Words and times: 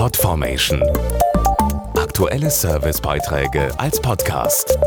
Podformation. 0.00 0.82
Aktuelle 1.94 2.48
Servicebeiträge 2.48 3.68
als 3.78 4.00
Podcast. 4.00 4.78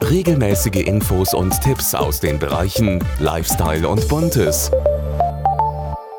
Regelmäßige 0.00 0.86
Infos 0.86 1.34
und 1.34 1.60
Tipps 1.60 1.92
aus 1.92 2.20
den 2.20 2.38
Bereichen 2.38 3.04
Lifestyle 3.18 3.88
und 3.88 4.06
Buntes. 4.06 4.70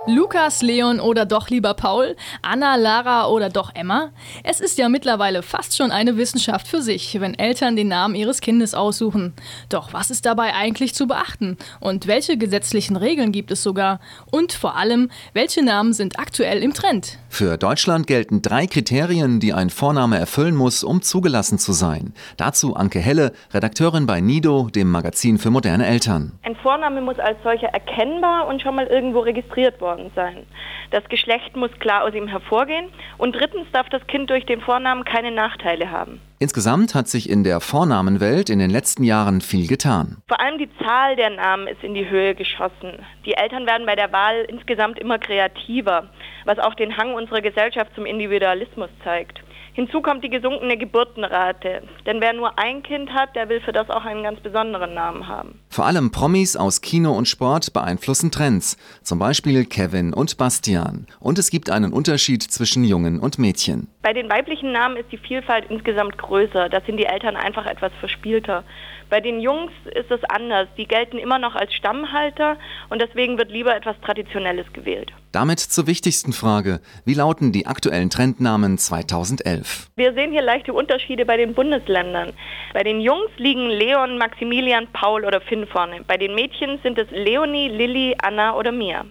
Lukas, 0.09 0.61
Leon 0.61 1.01
oder 1.01 1.25
doch 1.25 1.49
lieber 1.49 1.73
Paul? 1.73 2.15
Anna, 2.41 2.77
Lara 2.77 3.27
oder 3.27 3.49
doch 3.49 3.75
Emma? 3.75 4.11
Es 4.43 4.61
ist 4.61 4.77
ja 4.77 4.87
mittlerweile 4.87 5.43
fast 5.43 5.75
schon 5.75 5.91
eine 5.91 6.15
Wissenschaft 6.15 6.67
für 6.67 6.81
sich, 6.81 7.19
wenn 7.19 7.37
Eltern 7.37 7.75
den 7.75 7.89
Namen 7.89 8.15
ihres 8.15 8.39
Kindes 8.39 8.73
aussuchen. 8.73 9.33
Doch 9.67 9.91
was 9.91 10.09
ist 10.09 10.25
dabei 10.25 10.53
eigentlich 10.53 10.93
zu 10.93 11.07
beachten? 11.07 11.57
Und 11.81 12.07
welche 12.07 12.37
gesetzlichen 12.37 12.95
Regeln 12.95 13.33
gibt 13.33 13.51
es 13.51 13.63
sogar? 13.63 13.99
Und 14.31 14.53
vor 14.53 14.77
allem, 14.77 15.11
welche 15.33 15.61
Namen 15.61 15.91
sind 15.91 16.19
aktuell 16.19 16.63
im 16.63 16.73
Trend? 16.73 17.17
Für 17.37 17.55
Deutschland 17.55 18.07
gelten 18.07 18.41
drei 18.41 18.65
Kriterien, 18.65 19.39
die 19.39 19.53
ein 19.53 19.69
Vorname 19.69 20.17
erfüllen 20.17 20.55
muss, 20.55 20.83
um 20.83 21.03
zugelassen 21.03 21.59
zu 21.59 21.71
sein. 21.71 22.15
Dazu 22.35 22.75
Anke 22.75 22.97
Helle, 22.97 23.31
Redakteurin 23.53 24.07
bei 24.07 24.21
Nido, 24.21 24.69
dem 24.73 24.89
Magazin 24.89 25.37
für 25.37 25.51
moderne 25.51 25.85
Eltern. 25.85 26.31
Ein 26.41 26.55
Vorname 26.55 26.99
muss 26.99 27.19
als 27.19 27.37
solcher 27.43 27.67
erkennbar 27.67 28.47
und 28.47 28.63
schon 28.63 28.73
mal 28.73 28.87
irgendwo 28.87 29.19
registriert 29.19 29.79
worden 29.79 30.09
sein. 30.15 30.47
Das 30.89 31.03
Geschlecht 31.09 31.55
muss 31.55 31.69
klar 31.79 32.05
aus 32.05 32.15
ihm 32.15 32.27
hervorgehen 32.27 32.87
und 33.19 33.35
drittens 33.35 33.67
darf 33.71 33.87
das 33.89 34.01
Kind 34.07 34.31
durch 34.31 34.47
den 34.47 34.59
Vornamen 34.61 35.03
keine 35.03 35.31
Nachteile 35.31 35.91
haben. 35.91 36.19
Insgesamt 36.39 36.93
hat 36.93 37.07
sich 37.07 37.29
in 37.31 37.43
der 37.43 37.59
Vornamenwelt 37.59 38.51
in 38.51 38.59
den 38.59 38.69
letzten 38.69 39.03
Jahren 39.03 39.41
viel 39.41 39.67
getan. 39.67 40.17
Vor 40.27 40.39
allem 40.39 40.59
die 40.59 40.69
Zahl 40.77 41.15
der 41.15 41.31
Namen 41.31 41.65
ist 41.65 41.83
in 41.83 41.95
die 41.95 42.07
Höhe 42.07 42.35
geschossen. 42.35 42.93
Die 43.25 43.33
Eltern 43.33 43.65
werden 43.65 43.87
bei 43.87 43.95
der 43.95 44.11
Wahl 44.11 44.45
insgesamt 44.47 44.99
immer 44.99 45.17
kreativer, 45.17 46.09
was 46.45 46.59
auch 46.59 46.75
den 46.75 46.95
Hang 46.95 47.15
unserer 47.27 47.41
Gesellschaft 47.41 47.93
zum 47.93 48.05
Individualismus 48.05 48.89
zeigt. 49.03 49.39
Hinzu 49.73 50.01
kommt 50.01 50.23
die 50.23 50.29
gesunkene 50.29 50.77
Geburtenrate. 50.77 51.83
Denn 52.05 52.21
wer 52.21 52.33
nur 52.33 52.57
ein 52.57 52.81
Kind 52.83 53.13
hat, 53.13 53.35
der 53.35 53.49
will 53.49 53.59
für 53.61 53.73
das 53.73 53.89
auch 53.89 54.05
einen 54.05 54.23
ganz 54.23 54.39
besonderen 54.39 54.93
Namen 54.93 55.27
haben. 55.27 55.59
Vor 55.77 55.85
allem 55.85 56.09
Promis 56.09 56.55
aus 56.55 56.81
Kino 56.81 57.11
und 57.11 57.27
Sport 57.27 57.71
beeinflussen 57.71 58.31
Trends. 58.31 58.77
Zum 59.03 59.19
Beispiel 59.19 59.63
Kevin 59.63 60.11
und 60.11 60.35
Bastian. 60.35 61.05
Und 61.19 61.37
es 61.37 61.51
gibt 61.51 61.69
einen 61.69 61.93
Unterschied 61.93 62.41
zwischen 62.41 62.83
Jungen 62.83 63.19
und 63.19 63.37
Mädchen. 63.37 63.87
Bei 64.01 64.11
den 64.11 64.27
weiblichen 64.27 64.71
Namen 64.71 64.97
ist 64.97 65.11
die 65.11 65.19
Vielfalt 65.19 65.65
insgesamt 65.69 66.17
größer. 66.17 66.69
Da 66.69 66.81
sind 66.81 66.97
die 66.97 67.05
Eltern 67.05 67.35
einfach 67.35 67.67
etwas 67.67 67.91
verspielter. 67.99 68.63
Bei 69.09 69.21
den 69.21 69.39
Jungs 69.39 69.71
ist 69.95 70.11
es 70.11 70.23
anders. 70.25 70.67
Die 70.77 70.85
gelten 70.85 71.17
immer 71.17 71.39
noch 71.39 71.55
als 71.55 71.73
Stammhalter 71.73 72.57
und 72.89 73.01
deswegen 73.01 73.37
wird 73.37 73.51
lieber 73.51 73.75
etwas 73.75 73.95
Traditionelles 74.01 74.65
gewählt. 74.73 75.13
Damit 75.31 75.59
zur 75.59 75.87
wichtigsten 75.87 76.33
Frage. 76.33 76.81
Wie 77.05 77.13
lauten 77.13 77.51
die 77.51 77.67
aktuellen 77.67 78.09
Trendnamen 78.09 78.77
2011? 78.77 79.89
Wir 79.95 80.13
sehen 80.13 80.31
hier 80.31 80.41
leichte 80.41 80.73
Unterschiede 80.73 81.25
bei 81.25 81.37
den 81.37 81.53
Bundesländern. 81.53 82.33
Bei 82.73 82.83
den 82.83 82.99
Jungs 82.99 83.29
liegen 83.37 83.69
Leon, 83.69 84.17
Maximilian, 84.17 84.87
Paul 84.91 85.23
oder 85.23 85.39
Finn 85.41 85.66
vorne. 85.67 86.03
Bei 86.05 86.17
den 86.17 86.35
Mädchen 86.35 86.79
sind 86.83 86.97
es 86.97 87.07
Leonie, 87.11 87.69
Lilly, 87.69 88.15
Anna 88.21 88.55
oder 88.55 88.71
Mia. 88.71 89.05